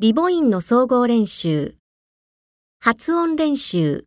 [0.00, 1.74] リボインの総合練習。
[2.78, 4.06] 発音練習。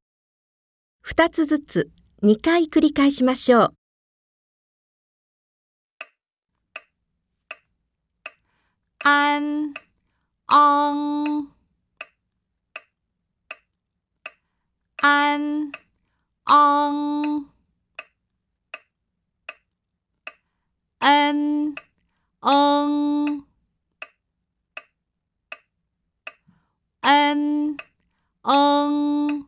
[1.01, 1.91] 二つずつ
[2.23, 3.73] 2回繰り返しましょう。
[9.03, 9.71] あん、
[10.47, 11.49] あん。
[14.99, 15.71] あん、
[16.47, 17.45] あん。
[21.01, 21.75] あん、
[22.41, 23.12] あん。
[27.33, 27.77] 嗡，
[28.43, 29.47] 嗡，